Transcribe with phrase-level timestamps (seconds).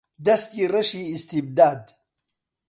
[0.25, 1.83] دەستی ڕەشی ئیستیبداد